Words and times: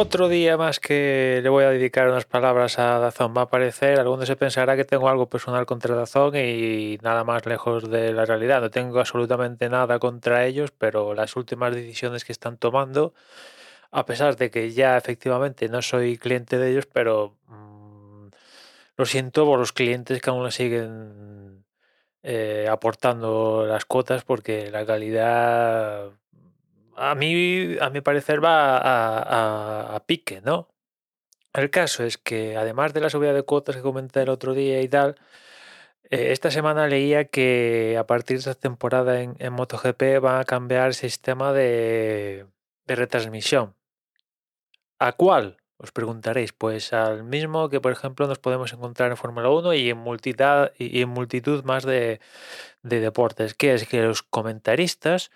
Otro 0.00 0.28
día 0.28 0.56
más 0.56 0.78
que 0.78 1.40
le 1.42 1.48
voy 1.48 1.64
a 1.64 1.70
dedicar 1.70 2.08
unas 2.08 2.24
palabras 2.24 2.78
a 2.78 3.00
Dazón 3.00 3.34
va 3.36 3.42
a 3.42 3.48
parecer, 3.48 3.98
alguno 3.98 4.24
se 4.26 4.36
pensará 4.36 4.76
que 4.76 4.84
tengo 4.84 5.08
algo 5.08 5.28
personal 5.28 5.66
contra 5.66 5.96
Dazón 5.96 6.36
y 6.36 6.98
nada 7.02 7.24
más 7.24 7.46
lejos 7.46 7.90
de 7.90 8.12
la 8.12 8.24
realidad. 8.24 8.60
No 8.60 8.70
tengo 8.70 9.00
absolutamente 9.00 9.68
nada 9.68 9.98
contra 9.98 10.46
ellos, 10.46 10.70
pero 10.70 11.14
las 11.14 11.34
últimas 11.34 11.74
decisiones 11.74 12.24
que 12.24 12.30
están 12.30 12.58
tomando, 12.58 13.12
a 13.90 14.06
pesar 14.06 14.36
de 14.36 14.52
que 14.52 14.70
ya 14.70 14.96
efectivamente 14.96 15.68
no 15.68 15.82
soy 15.82 16.16
cliente 16.16 16.58
de 16.58 16.70
ellos, 16.70 16.86
pero 16.86 17.34
mm, 17.48 18.28
lo 18.96 19.04
siento 19.04 19.46
por 19.46 19.58
los 19.58 19.72
clientes 19.72 20.22
que 20.22 20.30
aún 20.30 20.52
siguen 20.52 21.64
eh, 22.22 22.68
aportando 22.70 23.66
las 23.66 23.84
cuotas 23.84 24.22
porque 24.22 24.70
la 24.70 24.86
calidad 24.86 26.12
a 26.98 27.14
mí, 27.14 27.76
a 27.80 27.90
mi 27.90 28.00
parecer, 28.00 28.44
va 28.44 29.94
a, 29.94 30.00
pique, 30.06 30.40
¿no? 30.42 30.68
El 31.52 31.70
caso 31.70 32.04
es 32.04 32.18
que, 32.18 32.56
además 32.56 32.92
de 32.94 33.00
la 33.00 33.10
subida 33.10 33.32
de 33.32 33.42
cuotas 33.42 33.76
que 33.76 33.82
comenté 33.82 34.22
el 34.22 34.28
otro 34.28 34.54
día 34.54 34.80
y 34.82 34.88
tal, 34.88 35.16
eh, 36.10 36.32
esta 36.32 36.50
semana 36.50 36.86
leía 36.88 37.26
que 37.26 37.96
a 37.98 38.06
partir 38.06 38.36
de 38.36 38.50
esta 38.50 38.54
temporada 38.54 39.20
en, 39.22 39.52
MotoGP 39.52 40.20
van 40.20 40.40
a 40.40 40.44
cambiar 40.44 40.88
el 40.88 40.94
sistema 40.94 41.52
de, 41.52 42.46
retransmisión. 42.86 43.74
¿A 44.98 45.12
cuál? 45.12 45.58
Os 45.78 45.92
preguntaréis, 45.92 46.52
pues 46.52 46.92
al 46.92 47.22
mismo 47.22 47.68
que 47.68 47.80
por 47.80 47.92
ejemplo 47.92 48.26
nos 48.26 48.40
podemos 48.40 48.72
encontrar 48.72 49.10
en 49.12 49.16
Fórmula 49.16 49.48
1 49.48 49.74
y 49.74 49.90
en, 49.90 49.98
multitud, 49.98 50.70
y 50.76 51.02
en 51.02 51.08
multitud 51.08 51.62
más 51.64 51.84
de, 51.84 52.20
de 52.82 53.00
deportes, 53.00 53.54
que 53.54 53.74
es 53.74 53.86
que 53.86 54.02
los 54.02 54.22
comentaristas 54.22 55.30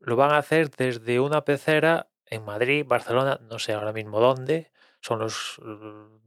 lo 0.00 0.16
van 0.16 0.32
a 0.32 0.38
hacer 0.38 0.70
desde 0.70 1.20
una 1.20 1.44
pecera 1.44 2.08
en 2.26 2.44
Madrid, 2.44 2.84
Barcelona, 2.86 3.38
no 3.42 3.58
sé 3.58 3.72
ahora 3.72 3.92
mismo 3.92 4.20
dónde, 4.20 4.72
son 5.00 5.20
los 5.20 5.60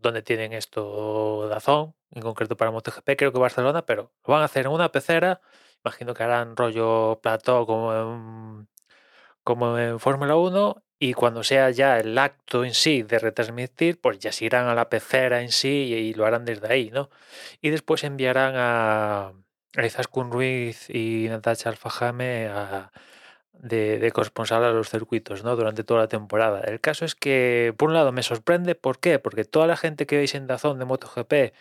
donde 0.01 0.21
tienen 0.21 0.53
esto 0.53 1.47
Dazón, 1.49 1.95
en 2.11 2.21
concreto 2.21 2.57
para 2.57 2.71
MotoGP, 2.71 3.17
creo 3.17 3.33
que 3.33 3.39
Barcelona, 3.39 3.85
pero 3.85 4.11
lo 4.25 4.33
van 4.33 4.41
a 4.41 4.45
hacer 4.45 4.65
en 4.65 4.71
una 4.71 4.91
pecera, 4.91 5.41
imagino 5.83 6.13
que 6.13 6.23
harán 6.23 6.55
rollo 6.55 7.19
plató 7.21 7.65
como 7.65 7.93
en, 7.93 8.69
como 9.43 9.77
en 9.77 9.99
Fórmula 9.99 10.35
1 10.35 10.83
y 10.99 11.13
cuando 11.13 11.43
sea 11.43 11.69
ya 11.71 11.97
el 11.99 12.17
acto 12.17 12.65
en 12.65 12.73
sí 12.73 13.03
de 13.03 13.19
retransmitir, 13.19 13.99
pues 14.01 14.19
ya 14.19 14.31
se 14.31 14.45
irán 14.45 14.67
a 14.67 14.75
la 14.75 14.89
pecera 14.89 15.41
en 15.41 15.51
sí 15.51 15.93
y, 15.93 16.13
lo 16.13 16.25
harán 16.25 16.45
desde 16.45 16.67
ahí, 16.71 16.91
¿no? 16.91 17.09
Y 17.61 17.69
después 17.69 18.03
enviarán 18.03 18.55
a, 18.57 19.33
a 19.75 20.23
Ruiz 20.29 20.89
y 20.89 21.27
Natasha 21.29 21.69
Alfajame 21.69 22.47
a 22.47 22.91
de, 23.59 23.99
de, 23.99 24.11
corresponsal 24.11 24.63
a 24.63 24.71
los 24.71 24.89
circuitos 24.89 25.43
¿no? 25.43 25.55
durante 25.55 25.83
toda 25.83 26.01
la 26.01 26.07
temporada. 26.07 26.61
El 26.61 26.79
caso 26.81 27.05
es 27.05 27.15
que, 27.15 27.73
por 27.77 27.89
un 27.89 27.95
lado, 27.95 28.11
me 28.11 28.23
sorprende. 28.23 28.75
¿Por 28.75 28.99
qué? 28.99 29.19
Porque 29.19 29.45
toda 29.45 29.67
la 29.67 29.77
gente 29.77 30.05
que 30.07 30.17
veis 30.17 30.35
en 30.35 30.47
Dazón 30.47 30.79
de 30.79 30.85
MotoGP, 30.85 31.53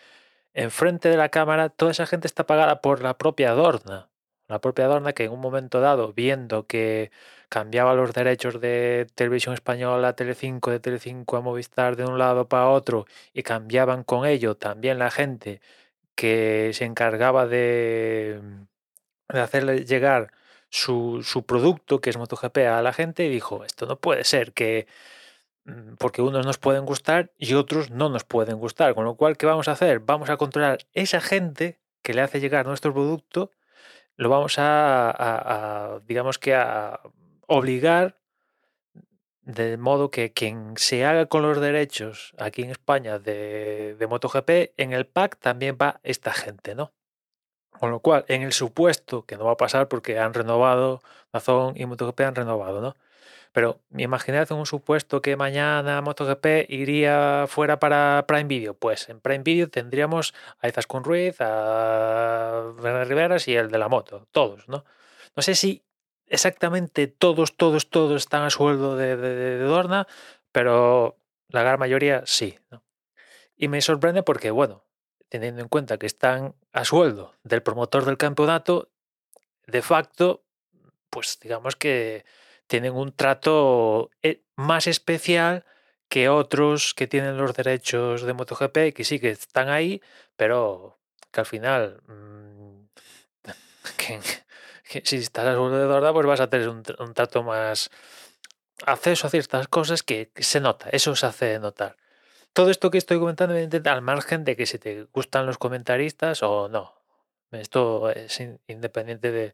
enfrente 0.53 1.09
de 1.09 1.17
la 1.17 1.29
cámara, 1.29 1.69
toda 1.69 1.91
esa 1.91 2.05
gente 2.05 2.27
está 2.27 2.45
pagada 2.45 2.81
por 2.81 3.01
la 3.01 3.17
propia 3.17 3.51
Dorna. 3.53 4.09
La 4.47 4.59
propia 4.61 4.87
Dorna 4.87 5.13
que 5.13 5.25
en 5.25 5.31
un 5.31 5.41
momento 5.41 5.79
dado, 5.79 6.13
viendo 6.13 6.65
que 6.67 7.11
cambiaba 7.49 7.93
los 7.93 8.13
derechos 8.13 8.59
de 8.61 9.07
Televisión 9.15 9.53
Española, 9.53 10.13
Telecinco, 10.15 10.71
de 10.71 10.79
Telecinco 10.79 11.37
a 11.37 11.41
Movistar 11.41 11.95
de 11.95 12.05
un 12.05 12.17
lado 12.17 12.47
para 12.47 12.69
otro, 12.69 13.05
y 13.33 13.43
cambiaban 13.43 14.03
con 14.03 14.25
ello 14.25 14.55
también 14.57 14.99
la 14.99 15.11
gente 15.11 15.61
que 16.15 16.71
se 16.73 16.85
encargaba 16.85 17.47
de, 17.47 18.41
de 19.29 19.39
hacerle 19.39 19.85
llegar 19.85 20.31
su, 20.69 21.23
su, 21.23 21.45
producto, 21.45 22.01
que 22.01 22.09
es 22.09 22.17
MotoGP, 22.17 22.57
a 22.59 22.81
la 22.81 22.93
gente 22.93 23.25
y 23.25 23.29
dijo, 23.29 23.63
esto 23.65 23.85
no 23.85 23.99
puede 23.99 24.23
ser, 24.23 24.53
que 24.53 24.87
mm, 25.65 25.95
porque 25.97 26.21
unos 26.21 26.45
nos 26.45 26.57
pueden 26.57 26.85
gustar 26.85 27.31
y 27.37 27.53
otros 27.55 27.91
no 27.91 28.09
nos 28.09 28.23
pueden 28.23 28.57
gustar. 28.59 28.95
Con 28.95 29.05
lo 29.05 29.15
cual, 29.15 29.37
¿qué 29.37 29.45
vamos 29.45 29.67
a 29.67 29.73
hacer? 29.73 29.99
Vamos 29.99 30.29
a 30.29 30.37
controlar 30.37 30.79
esa 30.93 31.21
gente 31.21 31.79
que 32.01 32.13
le 32.13 32.21
hace 32.21 32.39
llegar 32.39 32.65
nuestro 32.65 32.93
producto, 32.93 33.51
lo 34.15 34.29
vamos 34.29 34.55
a, 34.57 35.99
digamos 36.05 36.39
que 36.39 36.55
a 36.55 36.99
obligar 37.47 38.19
de 39.41 39.77
modo 39.77 40.11
que 40.11 40.31
quien 40.33 40.73
se 40.77 41.05
haga 41.05 41.25
con 41.27 41.41
los 41.41 41.59
derechos 41.59 42.33
aquí 42.37 42.61
en 42.63 42.69
España 42.71 43.17
de, 43.19 43.95
de 43.97 44.07
MotoGP, 44.07 44.73
en 44.77 44.93
el 44.93 45.07
pack 45.07 45.37
también 45.39 45.77
va 45.81 45.99
esta 46.03 46.33
gente, 46.33 46.75
¿no? 46.75 46.93
Con 47.79 47.91
lo 47.91 47.99
cual, 47.99 48.25
en 48.27 48.41
el 48.41 48.53
supuesto, 48.53 49.25
que 49.25 49.37
no 49.37 49.45
va 49.45 49.53
a 49.53 49.57
pasar 49.57 49.87
porque 49.87 50.19
han 50.19 50.33
renovado, 50.33 51.01
Amazon 51.31 51.73
y 51.77 51.85
MotoGP 51.85 52.19
han 52.21 52.35
renovado, 52.35 52.81
¿no? 52.81 52.95
Pero 53.51 53.79
imaginad 53.97 54.51
un 54.51 54.65
supuesto 54.65 55.21
que 55.21 55.35
mañana 55.35 56.01
MotoGP 56.01 56.69
iría 56.69 57.45
fuera 57.47 57.79
para 57.79 58.25
Prime 58.27 58.43
Video. 58.43 58.73
Pues 58.75 59.09
en 59.09 59.21
Prime 59.21 59.43
Video 59.43 59.69
tendríamos 59.69 60.33
a 60.59 60.67
Izaskun 60.67 61.03
Ruiz, 61.03 61.37
a 61.39 62.73
Bernard 62.81 63.07
Riveras 63.07 63.47
y 63.47 63.55
el 63.55 63.71
de 63.71 63.77
la 63.79 63.87
moto, 63.87 64.27
todos, 64.31 64.67
¿no? 64.67 64.85
No 65.35 65.41
sé 65.41 65.55
si 65.55 65.83
exactamente 66.27 67.07
todos, 67.07 67.55
todos, 67.55 67.89
todos 67.89 68.21
están 68.21 68.43
a 68.43 68.49
sueldo 68.49 68.95
de, 68.95 69.57
Dorna, 69.59 70.07
pero 70.51 71.17
la 71.47 71.63
gran 71.63 71.79
mayoría 71.79 72.23
sí. 72.25 72.59
Y 73.57 73.67
me 73.67 73.81
sorprende 73.81 74.23
porque, 74.23 74.51
bueno, 74.51 74.83
teniendo 75.29 75.61
en 75.61 75.69
cuenta 75.69 75.97
que 75.97 76.07
están 76.07 76.55
a 76.73 76.83
sueldo 76.83 77.35
del 77.43 77.63
promotor 77.63 78.05
del 78.05 78.17
campeonato, 78.17 78.89
de 79.67 79.81
facto, 79.81 80.43
pues 81.09 81.39
digamos 81.39 81.75
que 81.75 82.25
tienen 82.67 82.93
un 82.93 83.11
trato 83.11 84.11
eh, 84.21 84.43
más 84.55 84.87
especial 84.87 85.65
que 86.09 86.29
otros 86.29 86.93
que 86.95 87.07
tienen 87.07 87.37
los 87.37 87.53
derechos 87.53 88.23
de 88.23 88.33
MotoGP, 88.33 88.93
que 88.95 89.03
sí 89.03 89.19
que 89.19 89.29
están 89.29 89.69
ahí, 89.69 90.01
pero 90.35 90.99
que 91.31 91.39
al 91.41 91.45
final, 91.45 92.01
mm, 92.07 92.87
que, 93.97 95.03
si 95.05 95.17
estás 95.17 95.45
a 95.45 95.55
sueldo 95.55 95.77
de 95.77 95.85
Dorda, 95.85 96.11
pues 96.11 96.25
vas 96.25 96.39
a 96.41 96.49
tener 96.49 96.69
un, 96.69 96.83
trato 96.83 97.43
más 97.43 97.91
acceso 98.85 99.27
a 99.27 99.29
ciertas 99.29 99.67
cosas 99.67 100.01
que 100.01 100.31
se 100.35 100.59
nota, 100.59 100.89
eso 100.91 101.15
se 101.15 101.25
hace 101.27 101.59
notar. 101.59 101.97
Todo 102.53 102.71
esto 102.71 102.91
que 102.91 102.97
estoy 102.97 103.19
comentando, 103.19 103.55
al 103.91 104.01
margen 104.01 104.43
de 104.43 104.55
que 104.55 104.65
si 104.65 104.79
te 104.79 105.03
gustan 105.13 105.45
los 105.45 105.57
comentaristas 105.57 106.43
o 106.43 106.67
no. 106.69 106.93
Esto 107.51 108.09
es 108.11 108.39
independiente 108.67 109.31
de, 109.31 109.53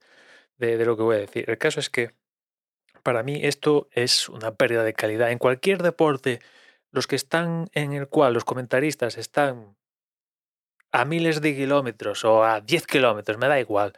de, 0.58 0.86
lo 0.86 0.98
que 0.98 1.04
voy 1.04 1.16
a 1.18 1.20
decir. 1.20 1.50
El 1.50 1.58
caso 1.58 1.80
es 1.80 1.90
que 1.90 2.12
para 3.04 3.24
mí 3.24 3.40
esto 3.44 3.88
es 3.92 4.30
una 4.30 4.56
pérdida 4.56 4.84
de 4.84 4.94
calidad. 4.94 5.32
En 5.32 5.38
cualquier 5.38 5.82
deporte, 5.82 6.42
los 6.92 7.08
que 7.08 7.16
están 7.16 7.70
en 7.74 7.94
el 7.94 8.08
cual 8.08 8.34
los 8.34 8.46
comentaristas 8.46 9.18
están 9.18 9.76
a 10.92 11.06
miles 11.06 11.42
de 11.42 11.56
kilómetros 11.56 12.24
o 12.26 12.44
a 12.44 12.62
10 12.62 12.88
kilómetros, 12.88 13.38
me 13.38 13.48
da 13.48 13.60
igual, 13.60 13.94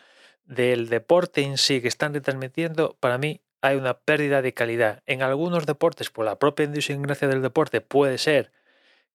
del 0.46 0.90
deporte 0.90 1.42
en 1.42 1.58
sí 1.58 1.82
que 1.82 1.88
están 1.88 2.14
retransmitiendo, 2.14 2.98
para 3.00 3.18
mí 3.18 3.42
hay 3.62 3.78
una 3.78 4.00
pérdida 4.00 4.42
de 4.42 4.54
calidad. 4.54 5.04
En 5.06 5.22
algunos 5.22 5.66
deportes, 5.66 6.10
por 6.10 6.26
la 6.26 6.40
propia 6.40 6.66
idiosincrasia 6.66 7.28
del 7.28 7.42
deporte, 7.42 7.82
puede 7.82 8.18
ser 8.18 8.52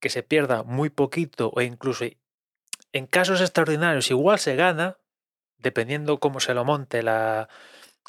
que 0.03 0.11
se 0.11 0.25
pierda 0.25 0.65
muy 0.65 0.91
poquito 0.91 1.53
o 1.55 1.63
incluso 1.63 2.05
en 2.93 3.07
casos 3.07 3.41
extraordinarios 3.41 4.11
igual 4.11 4.41
se 4.41 4.57
gana, 4.57 4.99
dependiendo 5.59 6.19
cómo 6.19 6.41
se 6.41 6.55
lo 6.55 6.65
monte 6.65 7.05
la, 7.05 7.49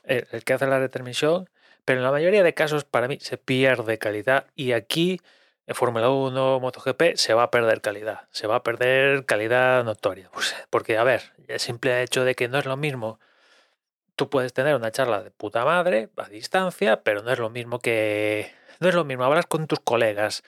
el, 0.04 0.44
que 0.44 0.54
hace 0.54 0.66
la 0.66 0.80
retransmisión, 0.80 1.50
pero 1.86 2.00
en 2.00 2.04
la 2.04 2.12
mayoría 2.12 2.42
de 2.42 2.56
casos 2.56 2.84
para 2.84 3.08
mí 3.08 3.20
se 3.22 3.38
pierde 3.38 4.00
calidad 4.00 4.48
y 4.56 4.72
aquí 4.72 5.22
en 5.68 5.76
Fórmula 5.76 6.10
1, 6.10 6.60
MotoGP 6.60 7.16
se 7.16 7.36
va 7.36 7.44
a 7.44 7.52
perder 7.52 7.80
calidad, 7.80 8.28
se 8.32 8.48
va 8.48 8.56
a 8.56 8.64
perder 8.64 9.26
calidad 9.26 9.84
notoria, 9.84 10.30
pues, 10.34 10.56
porque 10.72 10.98
a 10.98 11.04
ver, 11.04 11.32
el 11.48 11.60
simple 11.60 12.02
hecho 12.02 12.26
de 12.26 12.34
que 12.34 12.48
no 12.48 12.58
es 12.58 12.66
lo 12.66 12.76
mismo, 12.76 13.20
tú 14.16 14.32
puedes 14.32 14.52
tener 14.52 14.76
una 14.76 14.92
charla 14.92 15.22
de 15.22 15.30
puta 15.30 15.64
madre 15.64 16.10
a 16.18 16.28
distancia, 16.28 17.04
pero 17.04 17.22
no 17.22 17.32
es 17.32 17.38
lo 17.38 17.52
mismo 17.52 17.78
que 17.78 18.52
no 18.80 18.90
es 18.90 18.96
lo 18.96 19.06
mismo 19.06 19.26
hablar 19.26 19.48
con 19.48 19.68
tus 19.68 19.80
colegas 19.80 20.44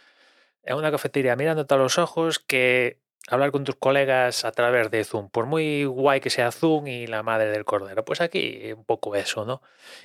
en 0.66 0.76
una 0.76 0.92
cafetería 0.92 1.36
mirándote 1.36 1.74
a 1.74 1.78
los 1.78 1.98
ojos 1.98 2.40
que 2.40 3.00
hablar 3.28 3.52
con 3.52 3.64
tus 3.64 3.76
colegas 3.76 4.46
a 4.46 4.52
través 4.52 4.92
de 4.92 5.04
Zoom, 5.04 5.30
por 5.30 5.46
muy 5.46 5.86
guay 5.86 6.20
que 6.20 6.30
sea 6.30 6.52
Zoom 6.52 6.88
y 6.88 7.08
la 7.08 7.24
madre 7.24 7.50
del 7.50 7.66
cordero. 7.66 8.06
Pues 8.06 8.22
aquí 8.22 8.72
un 8.74 8.86
poco 8.86 9.16
eso, 9.16 9.46
¿no? 9.46 9.62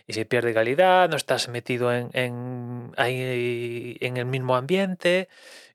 Y 0.06 0.14
si 0.14 0.24
pierde 0.24 0.54
calidad, 0.54 1.08
no 1.08 1.16
estás 1.16 1.48
metido 1.48 1.92
en, 1.92 2.10
en, 2.14 2.92
ahí, 2.96 3.96
en 4.00 4.16
el 4.16 4.26
mismo 4.26 4.56
ambiente 4.56 5.28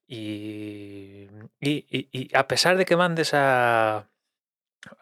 y, 0.07 1.27
y, 1.59 2.35
a 2.35 2.47
pesar 2.47 2.77
de 2.77 2.85
que 2.85 2.95
mandes 2.95 3.33
a, 3.33 4.09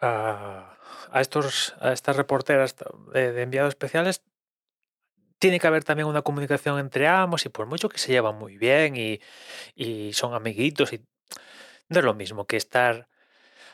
a, 0.00 0.78
estos, 1.20 1.74
a 1.80 1.92
estas 1.92 2.16
reporteras 2.16 2.76
de 3.12 3.42
enviados 3.42 3.70
especiales, 3.70 4.22
tiene 5.44 5.60
que 5.60 5.66
haber 5.66 5.84
también 5.84 6.08
una 6.08 6.22
comunicación 6.22 6.78
entre 6.78 7.06
ambos 7.06 7.44
y 7.44 7.50
por 7.50 7.66
mucho 7.66 7.90
que 7.90 7.98
se 7.98 8.10
llevan 8.10 8.38
muy 8.38 8.56
bien 8.56 8.96
y, 8.96 9.20
son 10.14 10.32
amiguitos 10.32 10.94
y 10.94 11.04
no 11.90 11.98
es 11.98 12.04
lo 12.06 12.14
mismo 12.14 12.46
que 12.46 12.56
estar 12.56 13.08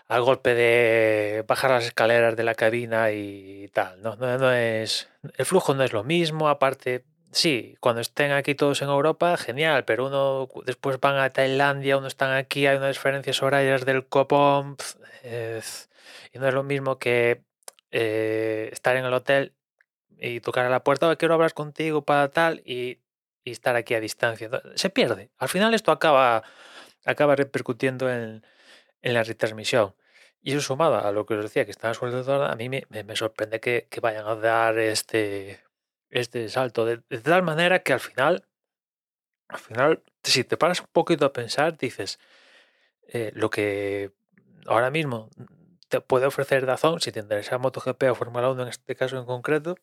al 0.08 0.22
golpe 0.22 0.56
de 0.56 1.44
bajar 1.46 1.70
las 1.70 1.84
escaleras 1.84 2.34
de 2.34 2.42
la 2.42 2.56
cabina 2.56 3.12
y 3.12 3.68
tal. 3.72 4.02
No, 4.02 4.52
es, 4.52 5.10
el 5.36 5.46
flujo 5.46 5.72
no 5.74 5.84
es 5.84 5.92
lo 5.92 6.02
mismo, 6.02 6.48
aparte 6.48 7.04
sí, 7.30 7.76
cuando 7.78 8.00
estén 8.00 8.32
aquí 8.32 8.56
todos 8.56 8.82
en 8.82 8.88
Europa, 8.88 9.36
genial, 9.36 9.84
pero 9.84 10.08
uno 10.08 10.48
después 10.66 10.98
van 10.98 11.18
a 11.18 11.30
Tailandia, 11.30 11.98
uno 11.98 12.08
están 12.08 12.32
aquí, 12.32 12.66
hay 12.66 12.78
unas 12.78 12.96
diferencias 12.96 13.44
horarias 13.44 13.84
del 13.84 14.08
copón, 14.08 14.76
y 16.32 16.38
no 16.40 16.48
es 16.48 16.54
lo 16.54 16.64
mismo 16.64 16.98
que 16.98 17.44
eh, 17.92 18.70
estar 18.72 18.96
en 18.96 19.04
el 19.04 19.14
hotel 19.14 19.54
y 20.20 20.40
tocar 20.40 20.66
a 20.66 20.70
la 20.70 20.84
puerta, 20.84 21.14
quiero 21.16 21.34
hablar 21.34 21.54
contigo 21.54 22.02
para 22.02 22.30
tal, 22.30 22.62
y, 22.64 23.00
estar 23.44 23.74
aquí 23.74 23.94
a 23.94 24.00
distancia. 24.00 24.48
Se 24.76 24.90
pierde. 24.90 25.30
Al 25.38 25.48
final 25.48 25.74
esto 25.74 25.90
acaba, 25.90 26.44
acaba 27.04 27.34
repercutiendo 27.34 28.08
en, 28.08 28.44
la 29.02 29.24
retransmisión. 29.24 29.94
Y 30.42 30.52
eso 30.52 30.60
sumado 30.60 31.04
a 31.04 31.10
lo 31.10 31.26
que 31.26 31.34
os 31.34 31.42
decía, 31.42 31.64
que 31.64 31.72
están 31.72 31.94
sueltos 31.94 32.28
a 32.28 32.54
mí 32.54 32.68
me, 32.68 32.86
me 32.88 33.16
sorprende 33.16 33.58
que, 33.60 33.88
que, 33.90 34.00
vayan 34.00 34.26
a 34.26 34.36
dar 34.36 34.78
este, 34.78 35.60
este 36.10 36.48
salto 36.48 36.84
de, 36.84 36.98
tal 37.22 37.42
manera 37.42 37.80
que 37.80 37.92
al 37.92 38.00
final, 38.00 38.46
al 39.48 39.58
final, 39.58 40.02
si 40.22 40.44
te 40.44 40.56
paras 40.56 40.80
un 40.80 40.88
poquito 40.92 41.24
a 41.26 41.32
pensar, 41.32 41.76
dices, 41.76 42.18
eh, 43.08 43.32
lo 43.34 43.50
que 43.50 44.12
ahora 44.66 44.90
mismo 44.90 45.30
te 45.88 46.00
puede 46.00 46.26
ofrecer 46.26 46.66
Dazón, 46.66 47.00
si 47.00 47.12
te 47.12 47.20
interesa 47.20 47.58
MotoGP 47.58 48.04
o 48.10 48.14
Fórmula 48.14 48.50
1 48.50 48.62
en 48.62 48.68
este 48.68 48.94
caso 48.94 49.18
en 49.18 49.26
concreto, 49.26 49.76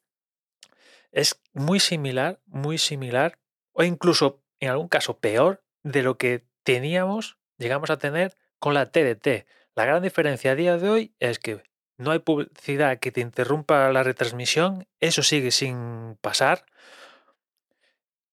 es 1.17 1.41
muy 1.51 1.79
similar, 1.79 2.39
muy 2.45 2.77
similar, 2.77 3.39
o 3.73 3.83
incluso 3.83 4.43
en 4.59 4.69
algún 4.69 4.87
caso 4.87 5.17
peor 5.17 5.63
de 5.81 6.03
lo 6.03 6.19
que 6.19 6.45
teníamos, 6.61 7.39
llegamos 7.57 7.89
a 7.89 7.97
tener 7.97 8.35
con 8.59 8.75
la 8.75 8.91
TDT. 8.91 9.47
La 9.73 9.85
gran 9.85 10.03
diferencia 10.03 10.51
a 10.51 10.55
día 10.55 10.77
de 10.77 10.89
hoy 10.89 11.15
es 11.19 11.39
que 11.39 11.63
no 11.97 12.11
hay 12.11 12.19
publicidad 12.19 12.99
que 12.99 13.11
te 13.11 13.21
interrumpa 13.21 13.91
la 13.91 14.03
retransmisión, 14.03 14.87
eso 14.99 15.23
sigue 15.23 15.49
sin 15.49 16.17
pasar. 16.21 16.65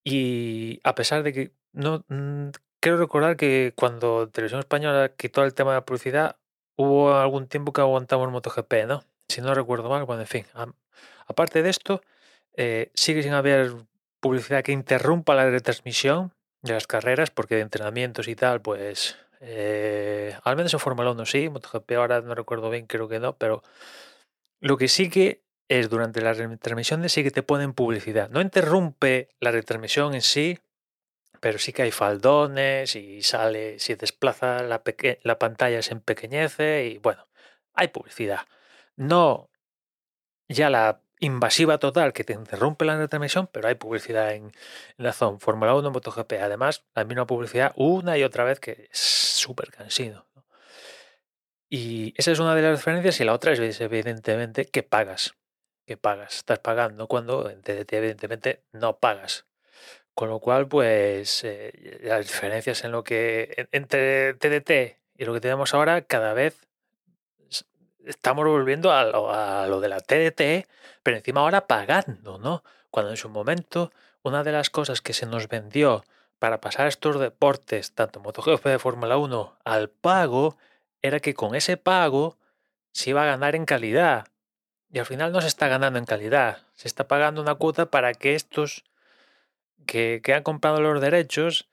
Y 0.04 0.81
a 0.84 0.94
pesar 0.94 1.22
de 1.22 1.32
que 1.32 1.52
no 1.72 2.04
mm, 2.08 2.50
quiero 2.81 2.98
recordar 2.98 3.38
que 3.38 3.72
cuando 3.75 4.28
Televisión 4.28 4.60
Española 4.60 5.14
quitó 5.16 5.42
el 5.42 5.54
tema 5.54 5.70
de 5.70 5.78
la 5.78 5.86
publicidad, 5.86 6.36
hubo 6.76 7.14
algún 7.14 7.48
tiempo 7.48 7.72
que 7.72 7.81
aguantamos 7.81 8.31
MotoGP, 8.31 8.86
¿no? 8.86 9.04
Si 9.26 9.40
no 9.40 9.54
recuerdo 9.54 9.88
mal, 9.88 10.04
bueno, 10.04 10.20
en 10.20 10.28
fin. 10.28 10.44
aparte 11.26 11.62
de 11.62 11.70
esto, 11.70 12.02
eh, 12.56 12.90
sigue 12.94 13.22
sin 13.22 13.32
haber 13.32 13.72
publicidad 14.20 14.62
que 14.62 14.72
interrumpa 14.72 15.34
la 15.34 15.50
retransmisión 15.50 16.32
de 16.62 16.72
las 16.72 16.86
carreras, 16.86 17.30
porque 17.30 17.56
de 17.56 17.62
entrenamientos 17.62 18.28
y 18.28 18.36
tal, 18.36 18.62
pues 18.62 19.16
eh, 19.40 20.36
al 20.44 20.56
menos 20.56 20.72
en 20.72 20.80
Fórmula 20.80 21.10
1 21.10 21.26
sí, 21.26 21.48
MotoGP 21.50 21.92
ahora 21.92 22.20
no 22.22 22.34
recuerdo 22.34 22.70
bien, 22.70 22.86
creo 22.86 23.08
que 23.08 23.20
no, 23.20 23.36
pero 23.36 23.62
lo 24.60 24.78
que 24.78 24.88
sí 24.88 25.10
que 25.10 25.42
es 25.68 25.90
durante 25.90 26.20
la 26.20 26.32
retransmisión 26.32 27.06
sí 27.08 27.22
que 27.22 27.30
te 27.30 27.42
ponen 27.42 27.74
publicidad. 27.74 28.30
No 28.30 28.40
interrumpe 28.40 29.28
la 29.40 29.50
retransmisión 29.50 30.14
en 30.14 30.22
sí, 30.22 30.58
pero 31.40 31.58
sí 31.58 31.72
que 31.72 31.82
hay 31.82 31.90
faldones 31.90 32.96
y 32.96 33.22
sale, 33.22 33.78
si 33.78 33.94
desplaza 33.94 34.62
la, 34.62 34.82
la 35.22 35.38
pantalla 35.38 35.82
se 35.82 35.92
empequeñece 35.92 36.86
y 36.86 36.98
bueno, 36.98 37.28
hay 37.74 37.88
publicidad. 37.88 38.46
No 38.96 39.50
ya 40.48 40.70
la 40.70 41.00
invasiva 41.24 41.78
total 41.78 42.12
que 42.12 42.24
te 42.24 42.32
interrumpe 42.32 42.84
la 42.84 42.96
retransmisión, 42.96 43.48
pero 43.50 43.68
hay 43.68 43.74
publicidad 43.74 44.32
en, 44.32 44.52
la 44.96 45.12
zona 45.12 45.38
Fórmula 45.38 45.74
1, 45.74 45.90
MotoGP. 45.90 46.34
Además, 46.40 46.84
la 46.94 47.04
misma 47.04 47.26
publicidad 47.26 47.72
una 47.76 48.16
y 48.18 48.22
otra 48.24 48.44
vez 48.44 48.60
que 48.60 48.88
es 48.90 48.98
súper 48.98 49.70
cansino. 49.70 50.26
Y 51.68 52.14
esa 52.16 52.30
es 52.30 52.38
una 52.38 52.54
de 52.54 52.62
las 52.62 52.78
diferencias 52.78 53.20
y 53.20 53.24
la 53.24 53.32
otra 53.32 53.52
es 53.52 53.80
evidentemente 53.80 54.66
que 54.66 54.82
pagas. 54.82 55.34
Que 55.86 55.96
pagas. 55.96 56.36
Estás 56.36 56.60
pagando 56.60 57.08
cuando 57.08 57.50
en 57.50 57.62
TDT 57.62 57.92
evidentemente 57.94 58.62
no 58.72 58.98
pagas. 58.98 59.46
Con 60.14 60.28
lo 60.28 60.38
cual, 60.38 60.68
pues 60.68 61.42
eh, 61.44 62.00
las 62.02 62.26
diferencias 62.26 62.84
en 62.84 62.92
lo 62.92 63.02
que 63.02 63.66
entre 63.72 64.34
TDT 64.34 64.98
y 65.16 65.24
lo 65.24 65.34
que 65.34 65.40
tenemos 65.40 65.74
ahora 65.74 66.02
cada 66.02 66.32
vez 66.34 66.68
estamos 68.06 68.46
volviendo 68.46 68.92
a 68.92 69.04
lo, 69.66 69.80
de 69.80 69.88
la 69.88 70.00
TDT, 70.00 70.68
pero 71.02 71.16
encima 71.16 71.40
ahora 71.40 71.66
pagando, 71.66 72.38
¿no? 72.38 72.62
Cuando 72.90 73.10
en 73.10 73.16
su 73.16 73.28
momento 73.28 73.92
una 74.22 74.42
de 74.42 74.52
las 74.52 74.70
cosas 74.70 75.00
que 75.00 75.12
se 75.12 75.26
nos 75.26 75.48
vendió 75.48 76.04
para 76.38 76.60
pasar 76.60 76.86
estos 76.86 77.18
deportes, 77.18 77.92
tanto 77.92 78.20
MotoGP 78.20 78.64
de 78.64 78.78
Fórmula 78.78 79.16
1, 79.16 79.56
al 79.64 79.88
pago, 79.88 80.56
era 81.02 81.20
que 81.20 81.34
con 81.34 81.54
ese 81.54 81.76
pago 81.76 82.36
se 82.92 83.10
iba 83.10 83.22
a 83.22 83.26
ganar 83.26 83.54
en 83.54 83.64
calidad. 83.64 84.28
Y 84.92 84.98
al 84.98 85.06
final 85.06 85.32
no 85.32 85.40
se 85.40 85.48
está 85.48 85.68
ganando 85.68 85.98
en 85.98 86.04
calidad, 86.04 86.58
se 86.74 86.88
está 86.88 87.08
pagando 87.08 87.40
una 87.40 87.56
cuota 87.56 87.86
para 87.86 88.14
que 88.14 88.34
estos 88.34 88.84
que, 89.86 90.22
han 90.34 90.42
comprado 90.42 90.80
los 90.80 91.00
derechos 91.00 91.68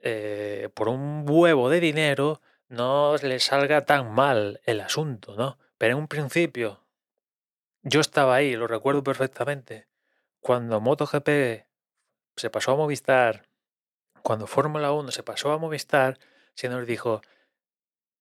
eh, 0.00 0.68
por 0.74 0.88
un 0.88 1.24
huevo 1.26 1.70
de 1.70 1.80
dinero 1.80 2.40
no 2.68 3.16
les 3.16 3.44
salga 3.44 3.84
tan 3.84 4.12
mal 4.12 4.60
el 4.64 4.80
asunto, 4.80 5.34
¿no? 5.36 5.58
Pero 5.78 5.94
en 5.94 6.00
un 6.00 6.08
principio, 6.08 6.84
yo 7.82 8.00
estaba 8.00 8.34
ahí, 8.34 8.56
lo 8.56 8.66
recuerdo 8.66 9.02
perfectamente, 9.02 9.88
cuando 10.40 10.80
MotoGP 10.80 11.64
se 12.36 12.50
pasó 12.50 12.72
a 12.72 12.76
Movistar, 12.76 13.48
cuando 14.22 14.46
Fórmula 14.46 14.92
1 14.92 15.12
se 15.12 15.22
pasó 15.22 15.52
a 15.52 15.58
Movistar, 15.58 16.18
se 16.54 16.68
nos 16.68 16.86
dijo, 16.86 17.22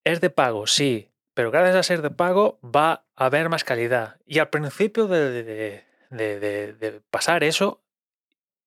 es 0.04 0.22
de 0.22 0.30
pago, 0.30 0.68
sí, 0.68 1.12
pero 1.34 1.52
gracias 1.52 1.76
a 1.76 1.84
ser 1.84 2.02
de 2.02 2.12
pago 2.12 2.60
va 2.64 3.06
a 3.16 3.26
haber 3.26 3.50
más 3.50 3.64
calidad. 3.64 4.20
Y 4.26 4.40
al 4.40 4.50
principio 4.50 5.08
de, 5.08 5.84
de 6.12 7.02
pasar 7.10 7.44
eso, 7.44 7.84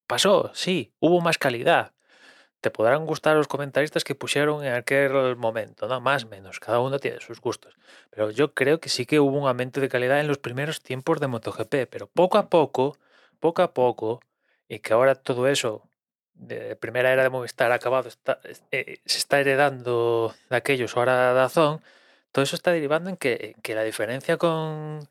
pasó, 0.07 0.51
sí, 0.55 0.93
hubo 0.99 1.21
más 1.21 1.39
calidad 1.39 1.95
te 2.61 2.71
podrán 2.71 3.07
gustar 3.07 3.37
los 3.37 3.49
comentaristas 3.49 4.05
que 4.05 4.15
pusieron 4.15 4.65
en 4.65 4.75
aquel 4.75 5.37
momento, 5.37 5.89
¿no? 5.89 6.01
Más 6.01 6.25
o 6.25 6.29
menos, 6.29 6.61
cada 6.61 6.81
uno 6.81 6.99
tiene 6.99 7.21
sus 7.21 7.41
gustos. 7.41 7.77
Pero 8.11 8.31
yo 8.31 8.55
creo 8.55 8.81
que 8.81 8.89
sí 8.89 9.07
que 9.07 9.21
hubo 9.21 9.39
un 9.39 9.49
aumento 9.49 9.81
de 9.81 9.89
calidad 9.89 10.21
en 10.21 10.29
los 10.29 10.39
primeros 10.39 10.83
tiempos 10.83 11.21
de 11.21 11.27
MotoGP, 11.27 11.89
pero 11.91 12.07
poco 12.07 12.39
a 12.39 12.49
poco, 12.51 12.99
poco 13.39 13.63
a 13.63 13.73
poco, 13.73 14.21
y 14.69 14.81
que 14.81 14.93
ahora 14.93 15.15
todo 15.15 15.49
eso, 15.49 15.89
de 16.35 16.77
primera 16.77 17.13
era 17.13 17.23
de 17.23 17.31
Movistar 17.31 17.73
acabado, 17.73 18.11
eh, 18.71 18.99
se 19.07 19.19
está 19.19 19.41
heredando 19.41 20.35
de 20.51 20.57
aquellos, 20.57 20.97
ahora 20.97 21.33
Dazón, 21.33 21.83
todo 22.33 22.45
eso 22.45 22.57
está 22.57 22.73
derivando 22.73 23.11
en 23.11 23.17
que, 23.17 23.57
la 23.69 23.83
diferencia 23.83 24.37
con, 24.37 25.09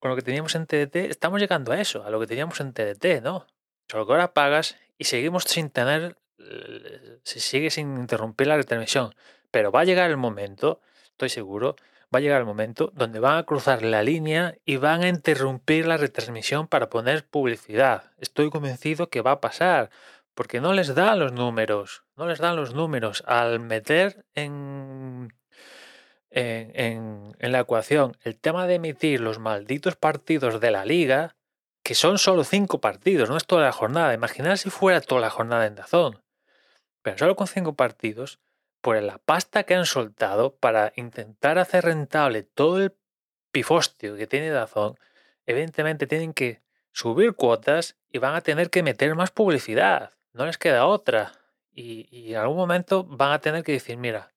con 0.00 0.10
lo 0.10 0.16
que 0.16 0.22
teníamos 0.22 0.54
en 0.56 0.66
TDT, 0.66 0.96
estamos 0.96 1.40
llegando 1.40 1.72
a 1.72 1.80
eso, 1.80 2.04
a 2.04 2.10
lo 2.10 2.20
que 2.20 2.26
teníamos 2.26 2.60
en 2.60 2.72
TDT, 2.72 3.22
¿no? 3.22 3.46
Solo 3.90 4.06
que 4.06 4.12
ahora 4.12 4.34
pagas 4.34 4.76
y 4.98 5.04
seguimos 5.04 5.44
sin 5.44 5.70
tener 5.70 6.16
se 7.22 7.40
sigue 7.40 7.70
sin 7.70 7.96
interrumpir 7.96 8.46
la 8.46 8.56
retransmisión. 8.56 9.14
Pero 9.50 9.72
va 9.72 9.80
a 9.80 9.84
llegar 9.84 10.10
el 10.10 10.16
momento, 10.16 10.80
estoy 11.04 11.28
seguro, 11.28 11.76
va 12.14 12.18
a 12.18 12.20
llegar 12.20 12.40
el 12.40 12.46
momento 12.46 12.90
donde 12.94 13.20
van 13.20 13.38
a 13.38 13.42
cruzar 13.44 13.82
la 13.82 14.02
línea 14.02 14.56
y 14.64 14.76
van 14.76 15.02
a 15.02 15.08
interrumpir 15.08 15.86
la 15.86 15.96
retransmisión 15.96 16.66
para 16.68 16.88
poner 16.88 17.26
publicidad. 17.26 18.12
Estoy 18.18 18.50
convencido 18.50 19.08
que 19.10 19.22
va 19.22 19.32
a 19.32 19.40
pasar, 19.40 19.90
porque 20.34 20.60
no 20.60 20.72
les 20.72 20.94
dan 20.94 21.18
los 21.18 21.32
números, 21.32 22.04
no 22.16 22.26
les 22.26 22.38
dan 22.38 22.56
los 22.56 22.74
números. 22.74 23.24
Al 23.26 23.58
meter 23.60 24.24
en, 24.34 25.34
en, 26.30 27.36
en 27.38 27.52
la 27.52 27.60
ecuación 27.60 28.16
el 28.22 28.38
tema 28.38 28.66
de 28.66 28.74
emitir 28.74 29.20
los 29.20 29.38
malditos 29.38 29.96
partidos 29.96 30.60
de 30.60 30.70
la 30.70 30.84
liga, 30.84 31.34
que 31.82 31.94
son 31.94 32.18
solo 32.18 32.44
cinco 32.44 32.80
partidos, 32.80 33.28
no 33.30 33.36
es 33.36 33.46
toda 33.46 33.62
la 33.62 33.72
jornada. 33.72 34.14
Imaginar 34.14 34.58
si 34.58 34.70
fuera 34.70 35.00
toda 35.00 35.22
la 35.22 35.30
jornada 35.30 35.66
en 35.66 35.74
Dazón. 35.74 36.22
Solo 37.16 37.36
con 37.36 37.46
cinco 37.46 37.74
partidos, 37.74 38.40
por 38.80 39.00
la 39.02 39.18
pasta 39.18 39.64
que 39.64 39.74
han 39.74 39.86
soltado 39.86 40.54
para 40.54 40.92
intentar 40.96 41.58
hacer 41.58 41.84
rentable 41.84 42.42
todo 42.42 42.82
el 42.82 42.94
pifostio 43.50 44.16
que 44.16 44.26
tiene 44.26 44.50
Dazón, 44.50 44.98
evidentemente 45.46 46.06
tienen 46.06 46.32
que 46.32 46.62
subir 46.92 47.34
cuotas 47.34 47.96
y 48.10 48.18
van 48.18 48.34
a 48.34 48.40
tener 48.40 48.70
que 48.70 48.82
meter 48.82 49.14
más 49.14 49.30
publicidad. 49.30 50.12
No 50.32 50.46
les 50.46 50.58
queda 50.58 50.86
otra. 50.86 51.32
Y, 51.72 52.32
en 52.32 52.38
algún 52.38 52.56
momento 52.56 53.04
van 53.04 53.32
a 53.32 53.40
tener 53.40 53.62
que 53.62 53.72
decir, 53.72 53.96
mira, 53.96 54.32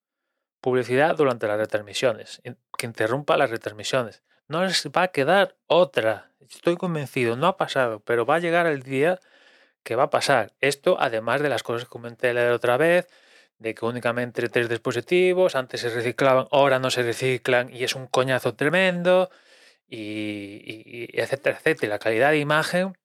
publicidad 0.60 1.16
durante 1.16 1.48
las 1.48 1.58
retransmisiones, 1.58 2.40
que 2.78 2.86
interrumpa 2.86 3.36
las 3.36 3.50
retransmisiones. 3.50 4.22
No 4.46 4.64
les 4.64 4.86
va 4.88 5.02
a 5.02 5.08
quedar 5.08 5.56
otra. 5.66 6.30
Estoy 6.40 6.76
convencido, 6.76 7.36
no 7.36 7.48
ha 7.48 7.56
pasado, 7.56 8.00
pero 8.00 8.26
va 8.26 8.36
a 8.36 8.40
llegar 8.40 8.66
el 8.66 8.82
día 8.82 9.18
¿Qué 9.82 9.96
va 9.96 10.04
a 10.04 10.10
pasar? 10.10 10.52
Esto, 10.60 10.96
además 11.00 11.42
de 11.42 11.48
las 11.48 11.62
cosas 11.62 11.84
que 11.84 11.90
comenté 11.90 12.32
la 12.34 12.54
otra 12.54 12.76
vez, 12.76 13.08
de 13.58 13.74
que 13.74 13.84
únicamente 13.84 14.48
tres 14.48 14.68
dispositivos, 14.68 15.54
antes 15.56 15.80
se 15.80 15.90
reciclaban, 15.90 16.46
ahora 16.50 16.78
no 16.78 16.90
se 16.90 17.02
reciclan 17.02 17.74
y 17.74 17.84
es 17.84 17.94
un 17.94 18.06
coñazo 18.06 18.54
tremendo, 18.54 19.30
y, 19.88 21.08
etcétera, 21.20 21.58
etcétera. 21.58 21.94
La 21.94 21.98
calidad 21.98 22.30
de 22.30 22.38
imagen, 22.38 22.96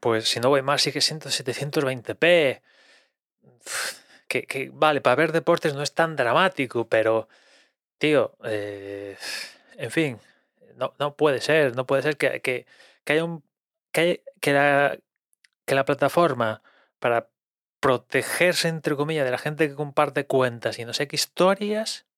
pues 0.00 0.28
si 0.28 0.40
no 0.40 0.50
voy 0.50 0.62
más, 0.62 0.82
sigue 0.82 1.00
siendo 1.00 1.30
720p. 1.30 2.62
Que, 4.28 4.70
vale, 4.72 5.00
para 5.00 5.16
ver 5.16 5.32
deportes 5.32 5.74
no 5.74 5.82
es 5.82 5.94
tan 5.94 6.16
dramático, 6.16 6.88
pero, 6.88 7.28
tío, 7.98 8.36
eh, 8.44 9.16
en 9.76 9.90
fin, 9.90 10.20
no, 10.76 10.94
no 10.98 11.16
puede 11.16 11.40
ser, 11.40 11.74
no 11.76 11.86
puede 11.86 12.02
ser 12.02 12.16
que, 12.16 12.40
que, 12.40 12.66
haya 13.06 13.24
un. 13.24 13.42
que, 13.92 14.22
que 14.40 14.52
la, 14.52 14.98
que 15.70 15.76
la 15.76 15.84
plataforma, 15.84 16.64
para 16.98 17.28
protegerse, 17.78 18.66
entre 18.66 18.96
comillas, 18.96 19.24
de 19.24 19.30
la 19.30 19.38
gente 19.38 19.68
que 19.68 19.76
comparte 19.76 20.26
cuentas 20.26 20.80
y 20.80 20.84
no 20.84 20.92
sé 20.92 21.06
qué 21.06 21.14
historias, 21.14 22.08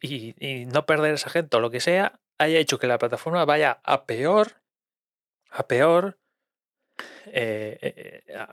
y, 0.00 0.64
no 0.66 0.86
perder 0.86 1.14
esa 1.14 1.30
gente 1.30 1.56
o 1.56 1.60
lo 1.60 1.70
que 1.70 1.80
sea, 1.80 2.20
haya 2.38 2.60
hecho 2.60 2.78
que 2.78 2.86
la 2.86 2.98
plataforma 2.98 3.44
vaya 3.44 3.80
a 3.82 4.06
peor, 4.06 4.62
a 5.50 5.66
peor. 5.66 6.20
eh, 7.26 7.76
eh, 7.82 8.22
eh, 8.28 8.46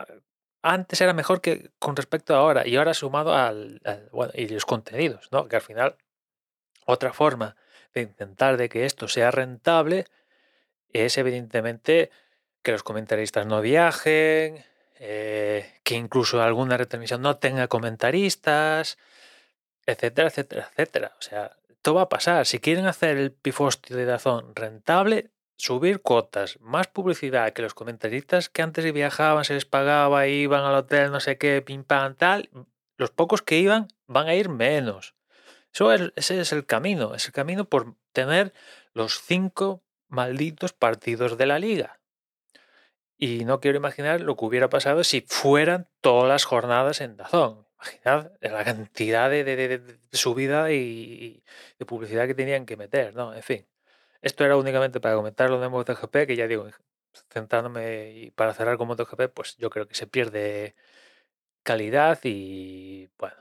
antes 0.64 1.00
era 1.00 1.14
mejor 1.14 1.40
que 1.40 1.70
con 1.78 1.96
respecto 1.96 2.34
a 2.34 2.40
ahora, 2.40 2.68
y 2.68 2.78
ahora 2.78 2.96
sumado 2.96 3.36
al, 3.36 3.84
y 4.34 4.48
los 4.48 4.66
contenidos, 4.66 5.30
¿no? 5.32 5.48
Que 5.48 5.58
al 5.58 5.62
final, 5.62 5.96
otra 6.88 7.14
forma 7.14 7.56
de 7.94 8.02
intentar 8.02 8.58
de 8.58 8.68
que 8.68 8.86
esto 8.86 9.08
sea 9.08 9.30
rentable 9.30 10.06
es 10.92 11.20
evidentemente 11.20 12.10
que 12.64 12.72
los 12.72 12.84
comentaristas 12.84 13.46
no 13.46 13.62
viajen, 13.62 14.64
eh, 15.00 15.80
que 15.84 15.96
incluso 15.96 16.42
alguna 16.42 16.78
retransmisión 16.78 17.22
no 17.22 17.38
tenga 17.38 17.68
comentaristas, 17.68 18.98
etcétera, 19.86 20.28
etcétera, 20.28 20.70
etcétera. 20.72 21.16
O 21.20 21.22
sea, 21.22 21.58
todo 21.82 21.96
va 21.96 22.04
a 22.04 22.10
pasar. 22.10 22.46
Si 22.46 22.60
quieren 22.60 22.86
hacer 22.86 23.18
el 23.18 23.32
pifostio 23.32 23.98
de 23.98 24.06
Dazón 24.06 24.56
rentable, 24.56 25.32
subir 25.58 26.02
cuotas, 26.02 26.60
más 26.60 26.88
publicidad, 26.88 27.54
que 27.54 27.62
los 27.62 27.74
comentaristas 27.74 28.50
que 28.50 28.62
antes 28.62 28.92
viajaban, 28.94 29.46
se 29.46 29.54
les 29.54 29.66
pagaba, 29.66 30.28
iban 30.28 30.64
al 30.64 30.76
hotel, 30.76 31.12
no 31.12 31.20
sé 31.20 31.38
qué, 31.38 31.62
pim 31.62 31.84
pam, 31.84 32.16
tal, 32.16 32.50
los 32.98 33.12
pocos 33.12 33.42
que 33.42 33.58
iban 33.60 33.88
van 34.08 34.28
a 34.28 34.36
ir 34.36 34.50
menos. 34.50 35.16
Eso 35.74 35.92
es- 35.94 36.12
ese 36.16 36.40
es 36.42 36.52
el 36.52 36.66
camino, 36.66 37.16
es 37.16 37.26
el 37.26 37.32
camino 37.32 37.66
por 37.66 37.96
tener 38.12 38.54
los 38.94 39.22
cinco 39.22 39.82
malditos 40.08 40.74
partidos 40.74 41.38
de 41.38 41.46
la 41.46 41.60
liga. 41.60 42.01
Y 43.24 43.46
no 43.46 43.60
quiero 43.60 43.78
imaginar 43.78 44.20
lo 44.22 44.36
que 44.36 44.46
hubiera 44.46 44.68
pasado 44.70 45.04
si 45.04 45.22
fueran 45.22 45.88
todas 46.02 46.28
las 46.28 46.44
jornadas 46.44 47.02
en 47.02 47.18
Dazón. 47.18 47.68
Imaginad 47.80 48.32
la 48.42 48.64
cantidad 48.64 49.30
de, 49.30 49.44
de- 49.44 49.56
de- 49.56 49.78
de 49.78 50.00
subida 50.12 50.72
y, 50.72 51.44
de 51.78 51.86
publicidad 51.86 52.26
que 52.26 52.34
tenían 52.34 52.66
que 52.66 52.78
meter, 52.78 53.14
¿no? 53.16 53.34
En 53.36 53.44
fin. 53.44 53.68
Esto 54.24 54.44
era 54.46 54.58
únicamente 54.58 55.00
para 55.00 55.16
comentar 55.16 55.50
lo 55.52 55.60
de 55.62 55.70
MotoGP, 55.70 56.26
que 56.28 56.36
ya 56.36 56.48
digo, 56.48 56.68
centrándome 57.32 58.12
y 58.12 58.32
para 58.32 58.54
cerrar 58.56 58.78
con 58.78 58.88
MotoGP, 58.88 59.30
pues 59.34 59.56
yo 59.58 59.70
creo 59.70 59.88
que 59.88 59.96
se 59.96 60.08
pierde 60.08 60.76
calidad 61.64 62.20
y 62.24 63.10
bueno, 63.18 63.36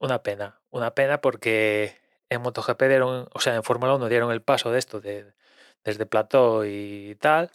una 0.00 0.22
pena, 0.22 0.60
una 0.70 0.94
pena 0.94 1.20
porque 1.20 1.96
en 2.28 2.42
MotoGP 2.42 2.82
dieron, 2.88 3.28
o 3.32 3.40
sea, 3.40 3.54
en 3.56 3.62
Fórmula 3.64 3.94
1 3.94 4.08
dieron 4.08 4.32
el 4.32 4.42
paso 4.42 4.70
de 4.72 4.78
esto 4.78 5.00
de, 5.00 5.34
desde 5.84 6.06
plató 6.06 6.64
y 6.64 7.16
tal, 7.20 7.50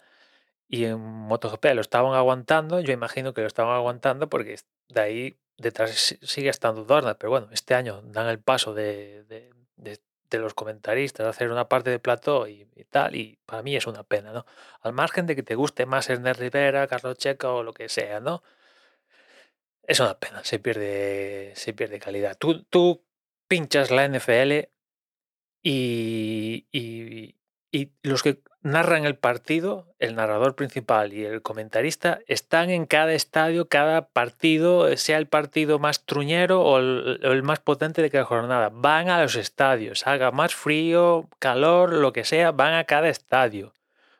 y 0.68 0.84
en 0.84 0.98
MotoGP 1.00 1.74
lo 1.74 1.80
estaban 1.80 2.14
aguantando, 2.14 2.80
yo 2.80 2.92
imagino 2.92 3.34
que 3.34 3.40
lo 3.42 3.46
estaban 3.46 3.74
aguantando 3.76 4.28
porque 4.28 4.58
de 4.88 5.00
ahí 5.00 5.38
detrás 5.56 5.90
si- 5.92 6.18
sigue 6.22 6.48
estando 6.50 6.84
Dorna, 6.84 7.14
pero 7.18 7.30
bueno, 7.30 7.48
este 7.52 7.74
año 7.74 8.02
dan 8.02 8.28
el 8.28 8.40
paso 8.40 8.74
de, 8.74 9.24
de- 9.24 9.50
de- 9.76 10.00
los 10.38 10.52
comentaristas 10.54 11.24
a 11.26 11.30
hacer 11.30 11.50
una 11.50 11.66
parte 11.68 11.88
de 11.88 11.98
plató 11.98 12.46
y, 12.46 12.66
tal, 12.90 13.14
y 13.16 13.38
para 13.46 13.62
mí 13.62 13.74
es 13.74 13.86
una 13.86 14.02
pena, 14.02 14.32
¿no? 14.32 14.44
Al 14.82 14.92
margen 14.92 15.24
de 15.24 15.34
que 15.34 15.42
te 15.42 15.54
guste 15.54 15.86
más 15.86 16.10
Ernest 16.10 16.40
Rivera, 16.40 16.86
Carlos 16.88 17.16
Checa 17.16 17.50
o 17.52 17.62
lo 17.62 17.72
que 17.72 17.88
sea, 17.88 18.20
¿no? 18.20 18.42
Es 19.84 20.00
una 20.00 20.18
pena, 20.18 20.44
se 20.44 20.58
pierde, 20.58 21.52
se 21.56 21.72
pierde 21.72 21.98
calidad. 22.00 22.36
Tú, 22.36 22.64
tú 22.64 23.02
pinchas 23.48 23.90
la 23.90 24.04
NFL 24.04 24.70
y- 25.62 26.66
y 27.72 27.92
los 28.02 28.22
que 28.22 28.40
narran 28.66 29.06
el 29.06 29.16
partido, 29.16 29.86
el 30.00 30.16
narrador 30.16 30.56
principal 30.56 31.12
y 31.12 31.24
el 31.24 31.40
comentarista, 31.40 32.18
están 32.26 32.70
en 32.70 32.84
cada 32.86 33.12
estadio, 33.12 33.68
cada 33.68 34.08
partido, 34.08 34.94
sea 34.96 35.18
el 35.18 35.28
partido 35.28 35.78
más 35.78 36.04
truñero 36.04 36.62
o 36.62 36.78
el, 36.78 37.42
más 37.44 37.60
potente 37.60 38.02
de 38.02 38.10
cada 38.10 38.24
jornada. 38.24 38.70
Van 38.72 39.08
a 39.08 39.22
los 39.22 39.36
estadios, 39.36 40.06
haga 40.06 40.32
más 40.32 40.54
frío, 40.54 41.28
calor, 41.38 41.92
lo 41.92 42.12
que 42.12 42.24
sea, 42.24 42.50
van 42.50 42.74
a 42.74 42.84
cada 42.84 43.08
estadio. 43.08 43.72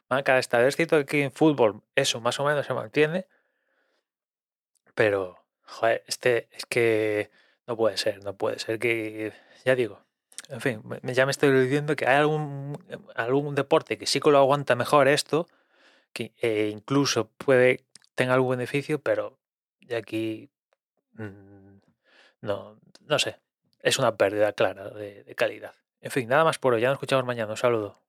Van 0.08 0.20
a 0.20 0.22
cada 0.22 0.38
estadio. 0.38 0.68
Es 0.68 0.76
cierto 0.76 1.04
que 1.04 1.24
en 1.24 1.32
fútbol 1.32 1.82
eso 1.96 2.20
más 2.20 2.38
o 2.38 2.44
menos 2.44 2.66
se 2.66 2.74
mantiene, 2.74 3.26
pero, 4.94 5.44
este 6.06 6.48
es 6.52 6.64
que 6.66 7.30
no 7.66 7.76
puede 7.76 7.96
ser, 7.98 8.22
no 8.24 8.36
puede 8.36 8.58
ser 8.60 8.78
que, 8.78 9.32
ya 9.64 9.74
digo, 9.74 10.05
en 10.48 10.60
fin, 10.60 10.82
ya 11.02 11.26
me 11.26 11.32
estoy 11.32 11.50
diciendo 11.52 11.96
que 11.96 12.06
hay 12.06 12.16
algún, 12.16 12.78
algún 13.14 13.54
deporte 13.54 13.98
que 13.98 14.06
sí 14.06 14.20
que 14.20 14.30
lo 14.30 14.38
aguanta 14.38 14.74
mejor 14.76 15.08
esto, 15.08 15.46
que 16.12 16.32
eh, 16.40 16.70
incluso 16.72 17.28
puede 17.38 17.84
tener 18.14 18.32
algún 18.34 18.52
beneficio, 18.52 19.00
pero 19.00 19.38
de 19.80 19.96
aquí 19.96 20.50
mm, 21.14 21.78
no, 22.42 22.78
no 23.06 23.18
sé, 23.18 23.38
es 23.82 23.98
una 23.98 24.16
pérdida 24.16 24.52
clara 24.52 24.90
de, 24.90 25.24
de 25.24 25.34
calidad. 25.34 25.74
En 26.00 26.10
fin, 26.10 26.28
nada 26.28 26.44
más 26.44 26.58
por 26.58 26.74
hoy, 26.74 26.80
ya 26.82 26.88
nos 26.88 26.96
escuchamos 26.96 27.24
mañana, 27.24 27.50
un 27.52 27.56
saludo. 27.56 28.00